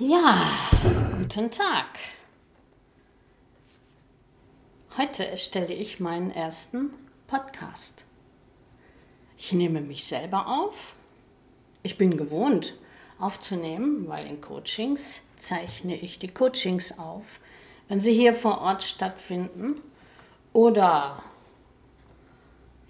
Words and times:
Ja, 0.00 0.50
guten 1.16 1.52
Tag. 1.52 1.86
Heute 4.98 5.24
erstelle 5.24 5.72
ich 5.72 6.00
meinen 6.00 6.32
ersten 6.32 6.90
Podcast. 7.28 8.04
Ich 9.38 9.52
nehme 9.52 9.80
mich 9.80 10.04
selber 10.04 10.48
auf. 10.48 10.96
Ich 11.84 11.96
bin 11.96 12.16
gewohnt 12.16 12.74
aufzunehmen, 13.20 14.08
weil 14.08 14.26
in 14.26 14.40
Coachings 14.40 15.20
zeichne 15.36 15.94
ich 15.94 16.18
die 16.18 16.34
Coachings 16.34 16.98
auf, 16.98 17.38
wenn 17.86 18.00
sie 18.00 18.14
hier 18.14 18.34
vor 18.34 18.62
Ort 18.62 18.82
stattfinden 18.82 19.80
oder 20.52 21.22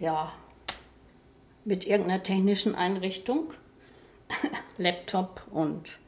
ja, 0.00 0.32
mit 1.66 1.86
irgendeiner 1.86 2.22
technischen 2.22 2.74
Einrichtung, 2.74 3.52
Laptop 4.78 5.42
und 5.50 5.98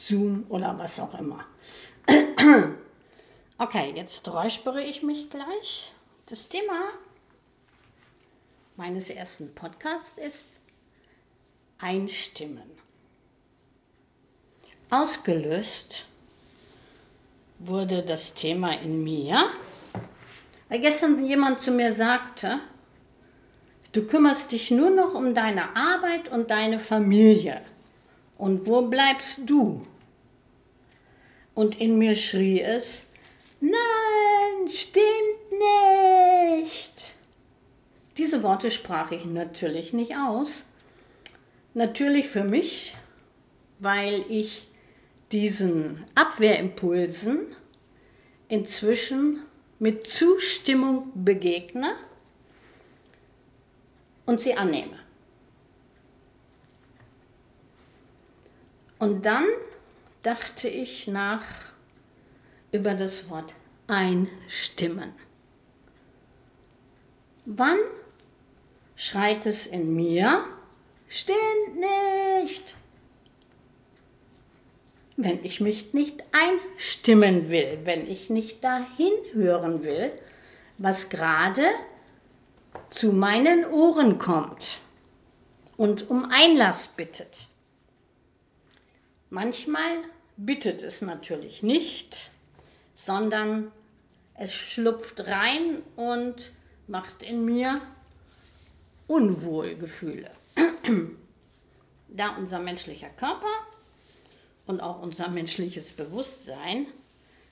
Zoom 0.00 0.46
oder 0.48 0.78
was 0.78 0.98
auch 0.98 1.18
immer. 1.18 1.44
Okay, 3.62 3.92
jetzt 3.94 4.26
räuspere 4.26 4.82
ich 4.82 5.02
mich 5.02 5.28
gleich. 5.28 5.92
Das 6.24 6.48
Thema 6.48 6.92
meines 8.76 9.10
ersten 9.10 9.54
Podcasts 9.54 10.16
ist 10.16 10.48
Einstimmen. 11.78 12.70
Ausgelöst 14.88 16.06
wurde 17.58 18.02
das 18.02 18.32
Thema 18.32 18.80
in 18.80 19.04
mir, 19.04 19.44
weil 20.70 20.80
gestern 20.80 21.22
jemand 21.22 21.60
zu 21.60 21.70
mir 21.70 21.92
sagte, 21.92 22.60
du 23.92 24.06
kümmerst 24.06 24.52
dich 24.52 24.70
nur 24.70 24.88
noch 24.88 25.12
um 25.12 25.34
deine 25.34 25.76
Arbeit 25.76 26.32
und 26.32 26.50
deine 26.50 26.78
Familie. 26.80 27.60
Und 28.38 28.66
wo 28.66 28.80
bleibst 28.80 29.40
du? 29.44 29.86
Und 31.60 31.78
in 31.78 31.98
mir 31.98 32.14
schrie 32.14 32.62
es, 32.62 33.02
nein, 33.60 34.66
stimmt 34.66 35.04
nicht. 36.58 37.12
Diese 38.16 38.42
Worte 38.42 38.70
sprach 38.70 39.10
ich 39.10 39.26
natürlich 39.26 39.92
nicht 39.92 40.16
aus. 40.16 40.64
Natürlich 41.74 42.28
für 42.28 42.44
mich, 42.44 42.96
weil 43.78 44.24
ich 44.30 44.68
diesen 45.32 46.02
Abwehrimpulsen 46.14 47.40
inzwischen 48.48 49.42
mit 49.78 50.06
Zustimmung 50.06 51.12
begegne 51.14 51.94
und 54.24 54.40
sie 54.40 54.54
annehme. 54.54 54.98
Und 58.98 59.26
dann 59.26 59.44
dachte 60.22 60.68
ich 60.68 61.06
nach 61.06 61.44
über 62.72 62.94
das 62.94 63.30
Wort 63.30 63.54
einstimmen. 63.86 65.12
Wann 67.46 67.78
schreit 68.94 69.46
es 69.46 69.66
in 69.66 69.94
mir, 69.94 70.44
stimmt 71.08 71.80
nicht? 72.42 72.76
Wenn 75.16 75.44
ich 75.44 75.60
mich 75.60 75.92
nicht 75.92 76.22
einstimmen 76.32 77.50
will, 77.50 77.80
wenn 77.84 78.08
ich 78.08 78.30
nicht 78.30 78.62
dahin 78.62 79.12
hören 79.32 79.82
will, 79.82 80.12
was 80.78 81.08
gerade 81.10 81.64
zu 82.88 83.12
meinen 83.12 83.66
Ohren 83.66 84.18
kommt 84.18 84.78
und 85.76 86.08
um 86.08 86.30
Einlass 86.30 86.88
bittet. 86.88 87.49
Manchmal 89.30 89.98
bittet 90.36 90.82
es 90.82 91.02
natürlich 91.02 91.62
nicht, 91.62 92.30
sondern 92.94 93.72
es 94.34 94.52
schlupft 94.52 95.26
rein 95.26 95.82
und 95.96 96.52
macht 96.86 97.22
in 97.22 97.44
mir 97.44 97.80
Unwohlgefühle. 99.06 100.30
da 102.08 102.36
unser 102.36 102.58
menschlicher 102.58 103.10
Körper 103.10 103.46
und 104.66 104.80
auch 104.80 105.02
unser 105.02 105.28
menschliches 105.28 105.92
Bewusstsein 105.92 106.86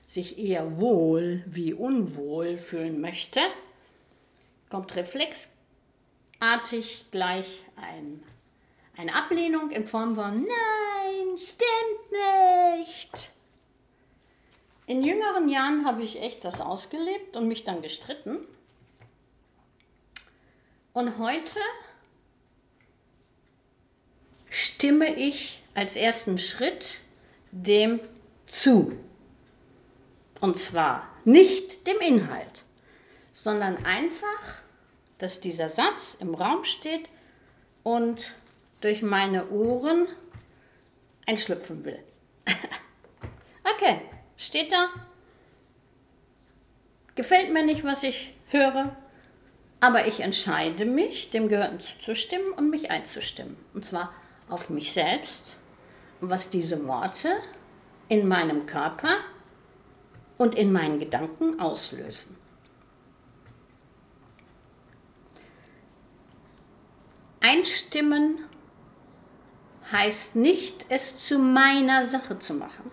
sich 0.07 0.39
eher 0.39 0.79
wohl 0.79 1.43
wie 1.45 1.73
unwohl 1.73 2.57
fühlen 2.57 2.99
möchte, 2.99 3.39
kommt 4.69 4.95
reflexartig 4.95 7.05
gleich 7.11 7.61
ein, 7.75 8.23
eine 8.97 9.13
Ablehnung 9.15 9.71
in 9.71 9.87
Form 9.87 10.15
von 10.15 10.41
Nein, 10.41 10.98
stimmt 11.37 12.11
nicht. 12.77 13.31
In 14.85 15.03
jüngeren 15.03 15.49
Jahren 15.49 15.85
habe 15.85 16.01
ich 16.01 16.21
echt 16.21 16.43
das 16.45 16.61
ausgelebt 16.61 17.37
und 17.37 17.47
mich 17.47 17.63
dann 17.63 17.81
gestritten. 17.81 18.39
Und 20.93 21.19
heute 21.19 21.59
stimme 24.49 25.15
ich 25.15 25.61
als 25.75 25.95
ersten 25.95 26.37
Schritt 26.39 26.99
dem 27.51 27.99
zu. 28.47 28.97
Und 30.41 30.57
zwar 30.57 31.07
nicht 31.25 31.85
dem 31.85 31.99
Inhalt, 31.99 32.63
sondern 33.33 33.85
einfach, 33.85 34.61
dass 35.19 35.39
dieser 35.39 35.69
Satz 35.69 36.17
im 36.19 36.33
Raum 36.33 36.63
steht 36.63 37.07
und 37.83 38.31
durch 38.81 39.01
meine 39.01 39.49
Ohren 39.49 40.07
einschlüpfen 41.29 41.85
will. 41.85 41.99
okay, 43.75 44.01
steht 44.35 44.71
da. 44.71 44.87
Gefällt 47.15 47.53
mir 47.53 47.65
nicht, 47.65 47.83
was 47.83 48.03
ich 48.03 48.33
höre, 48.49 48.95
aber 49.79 50.07
ich 50.07 50.21
entscheide 50.21 50.85
mich, 50.85 51.29
dem 51.31 51.49
Gehörten 51.49 51.79
zuzustimmen 51.79 52.51
und 52.53 52.69
mich 52.69 52.91
einzustimmen. 52.91 53.57
Und 53.73 53.85
zwar 53.85 54.13
auf 54.49 54.69
mich 54.69 54.93
selbst 54.93 55.57
was 56.21 56.49
diese 56.49 56.85
Worte 56.87 57.29
in 58.07 58.27
meinem 58.27 58.65
Körper 58.65 59.15
und 60.37 60.55
in 60.55 60.71
meinen 60.71 60.99
Gedanken 60.99 61.59
auslösen. 61.59 62.35
Einstimmen 67.41 68.48
heißt 69.91 70.35
nicht, 70.35 70.85
es 70.89 71.17
zu 71.25 71.39
meiner 71.39 72.05
Sache 72.05 72.39
zu 72.39 72.53
machen. 72.53 72.91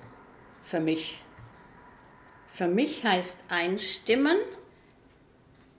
Für 0.62 0.80
mich. 0.80 1.22
Für 2.48 2.68
mich 2.68 3.04
heißt 3.04 3.44
einstimmen, 3.48 4.38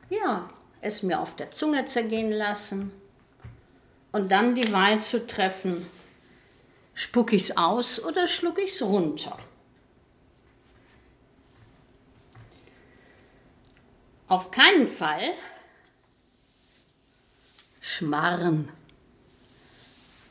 ja, 0.10 0.50
es 0.82 1.04
mir 1.04 1.20
auf 1.20 1.36
der 1.36 1.52
Zunge 1.52 1.86
zergehen 1.88 2.32
lassen 2.32 2.92
und 4.12 4.32
dann 4.32 4.56
die 4.56 4.72
Wahl 4.72 5.00
zu 5.00 5.26
treffen, 5.26 5.86
spuck 6.94 7.34
ich 7.34 7.50
es 7.50 7.58
aus 7.58 8.04
oder 8.04 8.28
schluck 8.28 8.60
ich 8.60 8.72
es 8.72 8.82
runter. 8.82 9.38
Auf 14.28 14.52
keinen 14.52 14.88
Fall 14.88 15.34
schmarren. 17.80 18.70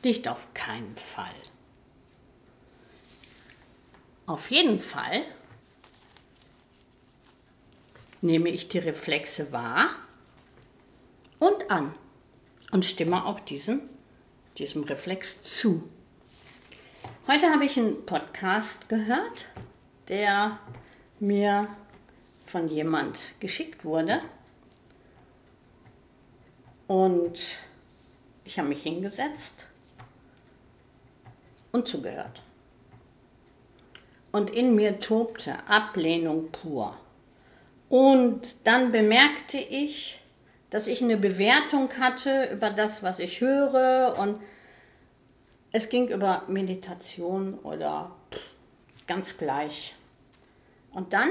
Nicht 0.03 0.27
auf 0.27 0.53
keinen 0.53 0.95
Fall. 0.95 1.33
Auf 4.25 4.51
jeden 4.51 4.79
Fall 4.79 5.23
nehme 8.21 8.49
ich 8.49 8.67
die 8.69 8.79
Reflexe 8.79 9.51
wahr 9.51 9.89
und 11.39 11.71
an 11.71 11.93
und 12.71 12.85
stimme 12.85 13.25
auch 13.25 13.39
diesen, 13.39 13.89
diesem 14.57 14.83
Reflex 14.83 15.43
zu. 15.43 15.89
Heute 17.27 17.49
habe 17.51 17.65
ich 17.65 17.77
einen 17.77 18.05
Podcast 18.05 18.89
gehört, 18.89 19.47
der 20.07 20.59
mir 21.19 21.67
von 22.45 22.67
jemand 22.67 23.19
geschickt 23.39 23.83
wurde. 23.83 24.21
Und 26.87 27.57
ich 28.45 28.57
habe 28.57 28.69
mich 28.69 28.83
hingesetzt 28.83 29.67
und 31.71 31.87
zugehört. 31.87 32.41
Und 34.31 34.49
in 34.49 34.75
mir 34.75 34.99
tobte 34.99 35.55
Ablehnung 35.67 36.51
pur. 36.51 36.97
Und 37.89 38.55
dann 38.65 38.91
bemerkte 38.91 39.57
ich, 39.57 40.19
dass 40.69 40.87
ich 40.87 41.01
eine 41.01 41.17
Bewertung 41.17 41.89
hatte 41.99 42.49
über 42.51 42.69
das, 42.69 43.03
was 43.03 43.19
ich 43.19 43.41
höre. 43.41 44.17
Und 44.19 44.41
es 45.71 45.89
ging 45.89 46.09
über 46.09 46.43
Meditation 46.47 47.57
oder 47.59 48.11
ganz 49.07 49.37
gleich. 49.37 49.95
Und 50.91 51.13
dann, 51.13 51.29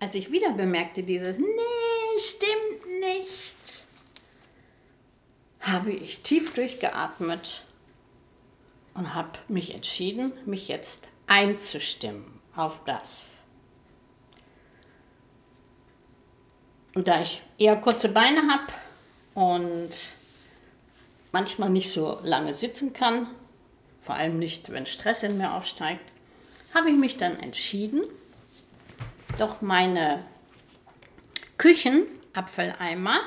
als 0.00 0.14
ich 0.14 0.32
wieder 0.32 0.52
bemerkte, 0.52 1.02
dieses, 1.02 1.38
nee, 1.38 2.18
stimmt 2.18 3.00
nicht, 3.00 3.54
habe 5.60 5.92
ich 5.92 6.22
tief 6.22 6.54
durchgeatmet 6.54 7.62
und 8.98 9.14
habe 9.14 9.38
mich 9.46 9.74
entschieden, 9.74 10.32
mich 10.44 10.66
jetzt 10.66 11.08
einzustimmen 11.28 12.40
auf 12.56 12.82
das. 12.84 13.30
Und 16.94 17.06
da 17.06 17.22
ich 17.22 17.40
eher 17.58 17.76
kurze 17.76 18.08
Beine 18.08 18.42
habe 18.50 18.72
und 19.34 19.90
manchmal 21.30 21.70
nicht 21.70 21.92
so 21.92 22.18
lange 22.24 22.54
sitzen 22.54 22.92
kann, 22.92 23.28
vor 24.00 24.16
allem 24.16 24.38
nicht, 24.40 24.72
wenn 24.72 24.84
Stress 24.84 25.22
in 25.22 25.38
mir 25.38 25.54
aufsteigt, 25.54 26.10
habe 26.74 26.90
ich 26.90 26.96
mich 26.96 27.16
dann 27.16 27.38
entschieden, 27.38 28.02
doch 29.38 29.60
meine 29.60 30.24
Küchenabfalleimer 31.56 33.20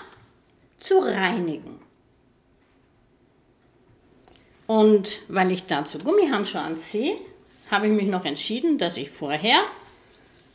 zu 0.80 1.00
reinigen. 1.00 1.80
Und 4.72 5.20
weil 5.28 5.52
ich 5.52 5.68
dazu 5.68 6.00
Gummihandschuhe 6.00 6.62
anziehe, 6.62 7.18
habe 7.70 7.88
ich 7.88 7.92
mich 7.92 8.08
noch 8.08 8.24
entschieden, 8.24 8.78
dass 8.78 8.96
ich 8.96 9.12
vorher 9.12 9.60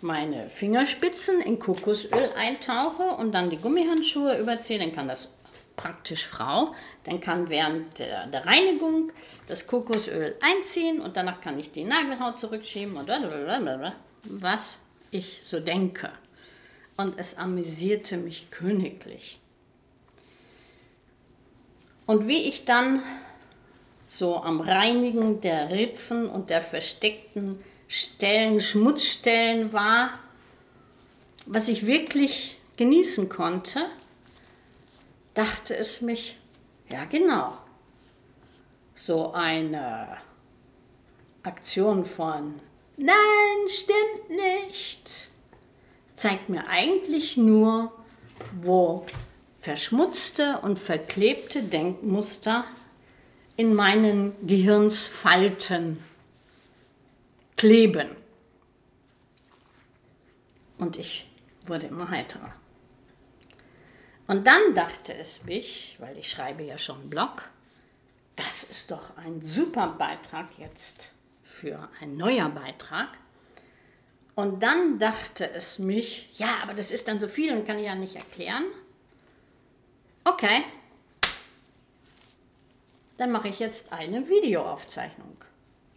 meine 0.01 0.49
Fingerspitzen 0.49 1.43
in 1.43 1.59
Kokosöl 1.59 2.31
eintauche 2.35 3.03
und 3.03 3.33
dann 3.33 3.51
die 3.51 3.59
Gummihandschuhe 3.59 4.39
überziehe. 4.39 4.79
Dann 4.79 4.93
kann 4.93 5.07
das 5.07 5.29
praktisch 5.77 6.25
Frau. 6.27 6.75
Dann 7.05 7.21
kann 7.21 7.51
während 7.51 7.99
der, 7.99 8.27
der, 8.29 8.47
Reinigung 8.47 9.13
das 9.49 9.67
Kokosöl 9.67 10.35
einziehen 10.41 11.03
und 11.03 11.19
danach 11.19 11.43
kann 11.43 11.59
ich 11.59 11.73
die 11.73 11.85
Nagelhaut 11.85 12.39
zurückschieben 12.39 12.97
und 12.97 13.11
was 14.23 14.79
ich 15.11 15.41
so 15.43 15.61
denke. 15.61 16.11
Und 16.97 17.19
es 17.19 17.37
amüsierte 17.37 18.17
mich 18.17 18.51
königlich. 18.51 19.41
Und 22.07 22.29
wie 22.29 22.49
ich 22.49 22.65
dann 22.65 23.03
so 24.07 24.37
am 24.37 24.61
Reinigen 24.61 25.41
der 25.41 25.71
Ritzen 25.71 26.29
und 26.29 26.51
der 26.51 26.61
versteckten 26.61 27.59
Stellen, 27.89 28.61
Schmutzstellen 28.61 29.73
war, 29.73 30.11
was 31.47 31.69
ich 31.69 31.87
wirklich 31.87 32.59
genießen 32.77 33.29
konnte, 33.29 33.87
dachte 35.35 35.77
es 35.77 36.01
mich, 36.01 36.37
ja 36.91 37.05
genau, 37.05 37.57
so 38.95 39.33
eine 39.33 40.17
Aktion 41.43 42.05
von 42.05 42.55
Nein, 42.97 43.69
stimmt 43.69 44.31
nicht, 44.31 45.29
zeigt 46.17 46.49
mir 46.49 46.67
eigentlich 46.69 47.37
nur, 47.37 47.93
wo 48.63 49.05
verschmutzte 49.61 50.61
und 50.63 50.79
verklebte 50.79 51.63
Denkmuster 51.63 52.65
in 53.57 53.75
meinen 53.75 54.35
Gehirnsfalten 54.47 56.03
kleben. 57.57 58.11
Und 60.79 60.99
ich 60.99 61.29
wurde 61.65 61.87
immer 61.87 62.11
heiterer. 62.11 62.53
Und 64.27 64.47
dann 64.47 64.75
dachte 64.75 65.15
es 65.15 65.45
mich, 65.45 65.97
weil 65.99 66.19
ich 66.19 66.31
schreibe 66.31 66.63
ja 66.63 66.77
schon 66.77 67.01
einen 67.01 67.11
Blog, 67.11 67.51
das 68.35 68.65
ist 68.65 68.91
doch 68.91 69.17
ein 69.17 69.41
super 69.41 69.95
Beitrag 69.99 70.59
jetzt 70.59 71.13
für 71.43 71.89
ein 72.01 72.17
neuer 72.17 72.51
Beitrag. 72.51 73.09
Und 74.35 74.63
dann 74.63 74.99
dachte 74.99 75.51
es 75.51 75.79
mich, 75.79 76.29
ja, 76.37 76.59
aber 76.63 76.75
das 76.75 76.91
ist 76.91 77.09
dann 77.09 77.21
so 77.21 77.29
viel 77.29 77.57
und 77.57 77.67
kann 77.67 77.79
ich 77.79 77.87
ja 77.87 77.95
nicht 77.95 78.17
erklären. 78.17 78.65
Okay, 80.25 80.65
dann 83.19 83.33
mache 83.33 83.49
ich 83.49 83.59
jetzt 83.59 83.93
eine 83.93 84.29
Videoaufzeichnung. 84.29 85.37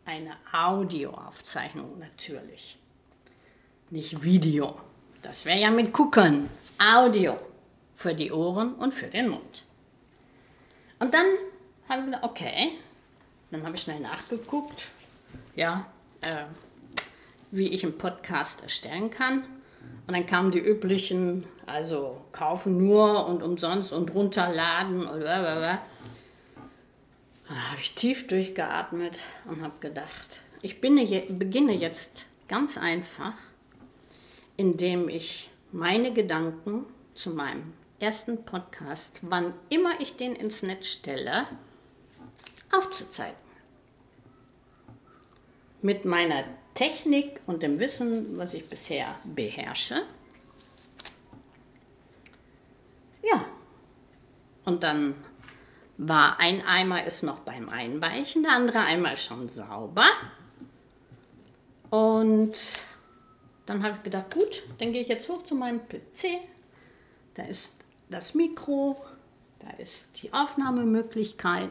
Eine 0.05 0.31
Audioaufzeichnung 0.51 1.99
natürlich. 1.99 2.77
Nicht 3.89 4.23
Video. 4.23 4.79
Das 5.21 5.45
wäre 5.45 5.59
ja 5.59 5.69
mit 5.69 5.91
Gucken. 5.91 6.49
Audio. 6.79 7.37
Für 7.95 8.13
die 8.13 8.31
Ohren 8.31 8.75
und 8.75 8.93
für 8.93 9.07
den 9.07 9.29
Mund. 9.29 9.63
Und 10.99 11.13
dann 11.13 11.25
habe 11.89 12.01
ich 12.01 12.05
gedacht, 12.05 12.23
okay. 12.23 12.71
Dann 13.51 13.63
habe 13.63 13.75
ich 13.75 13.81
schnell 13.81 13.99
nachgeguckt, 13.99 14.87
ja, 15.55 15.87
äh, 16.21 16.45
wie 17.51 17.67
ich 17.67 17.83
einen 17.83 17.97
Podcast 17.97 18.61
erstellen 18.61 19.09
kann. 19.09 19.43
Und 20.07 20.13
dann 20.13 20.25
kamen 20.25 20.51
die 20.51 20.59
üblichen, 20.59 21.45
also 21.65 22.21
kaufen 22.31 22.77
nur 22.77 23.25
und 23.27 23.41
umsonst 23.43 23.91
und 23.91 24.13
runterladen 24.13 25.07
und 25.07 25.19
blablabla. 25.19 25.79
Da 27.49 27.55
habe 27.55 27.81
ich 27.81 27.95
tief 27.95 28.27
durchgeatmet 28.27 29.17
und 29.45 29.63
habe 29.63 29.79
gedacht, 29.79 30.41
ich 30.61 30.81
beginne 30.81 31.73
jetzt 31.73 32.25
ganz 32.47 32.77
einfach, 32.77 33.33
indem 34.55 35.09
ich 35.09 35.49
meine 35.71 36.13
Gedanken 36.13 36.85
zu 37.15 37.31
meinem 37.31 37.73
ersten 37.99 38.45
Podcast, 38.45 39.21
wann 39.23 39.55
immer 39.69 39.99
ich 39.99 40.15
den 40.15 40.35
ins 40.35 40.61
Netz 40.61 40.85
stelle, 40.87 41.47
aufzuzeigen. 42.71 43.35
Mit 45.81 46.05
meiner 46.05 46.43
Technik 46.75 47.39
und 47.47 47.63
dem 47.63 47.79
Wissen, 47.79 48.37
was 48.37 48.53
ich 48.53 48.69
bisher 48.69 49.15
beherrsche. 49.23 50.03
Ja, 53.23 53.43
und 54.65 54.83
dann 54.83 55.15
war 55.99 56.39
ein 56.39 56.61
Eimer 56.65 57.03
ist 57.03 57.23
noch 57.23 57.39
beim 57.39 57.67
Einweichen, 57.67 58.43
der 58.43 58.53
andere 58.53 58.79
Eimer 58.79 59.13
ist 59.13 59.25
schon 59.25 59.49
sauber. 59.49 60.07
Und 61.89 62.53
dann 63.65 63.83
habe 63.83 63.97
ich 63.97 64.03
gedacht, 64.03 64.33
gut, 64.33 64.63
dann 64.77 64.93
gehe 64.93 65.01
ich 65.01 65.09
jetzt 65.09 65.27
hoch 65.27 65.43
zu 65.43 65.55
meinem 65.55 65.81
PC. 65.81 66.39
Da 67.33 67.43
ist 67.43 67.73
das 68.09 68.33
Mikro, 68.33 68.95
da 69.59 69.71
ist 69.71 70.23
die 70.23 70.31
Aufnahmemöglichkeit 70.31 71.69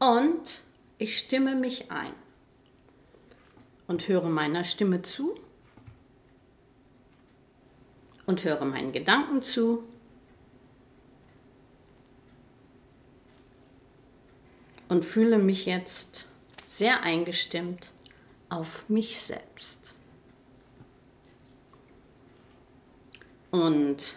und 0.00 0.62
ich 0.98 1.16
stimme 1.16 1.54
mich 1.54 1.92
ein 1.92 2.12
und 3.86 4.08
höre 4.08 4.28
meiner 4.28 4.64
Stimme 4.64 5.02
zu 5.02 5.36
und 8.26 8.42
höre 8.42 8.64
meinen 8.64 8.90
Gedanken 8.90 9.40
zu 9.42 9.84
und 14.88 15.04
fühle 15.04 15.38
mich 15.38 15.66
jetzt 15.66 16.26
sehr 16.66 17.02
eingestimmt 17.02 17.92
auf 18.48 18.88
mich 18.88 19.20
selbst. 19.20 19.94
Und 23.50 24.16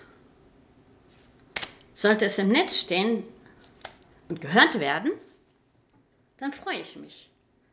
sollte 1.94 2.26
es 2.26 2.38
im 2.38 2.50
Netz 2.50 2.80
stehen 2.80 3.24
und 4.30 4.42
gehört 4.42 4.80
werden, 4.80 5.12
dann 6.38 6.54
freue 6.54 6.80
ich 6.80 6.96
mich. 6.96 7.30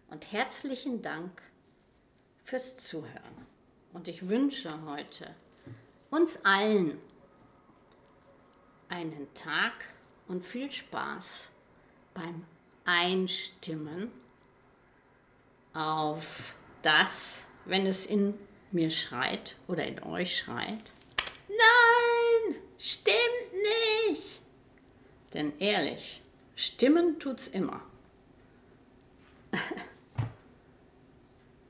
Und 0.08 0.30
herzlichen 0.32 1.02
Dank 1.02 1.42
fürs 2.44 2.76
Zuhören. 2.76 3.46
Und 3.92 4.08
ich 4.08 4.28
wünsche 4.28 4.70
heute 4.86 5.34
uns 6.10 6.38
allen 6.44 6.98
einen 8.88 9.32
Tag 9.34 9.72
und 10.28 10.44
viel 10.44 10.70
Spaß 10.70 11.48
beim 12.12 12.44
einstimmen 12.84 14.10
auf 15.72 16.54
das, 16.82 17.46
wenn 17.64 17.86
es 17.86 18.06
in 18.06 18.34
mir 18.70 18.90
schreit 18.90 19.56
oder 19.68 19.86
in 19.86 20.02
euch 20.02 20.38
schreit. 20.38 20.92
Nein, 21.48 22.56
stimmt 22.78 23.16
nicht. 24.08 24.40
Denn 25.32 25.58
ehrlich, 25.58 26.22
stimmen 26.54 27.18
tut's 27.18 27.48
immer. 27.48 27.80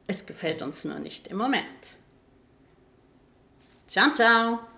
es 0.06 0.26
gefällt 0.26 0.62
uns 0.62 0.84
nur 0.84 0.98
nicht 0.98 1.28
im 1.28 1.38
Moment. 1.38 1.96
Ciao, 3.86 4.10
ciao. 4.12 4.73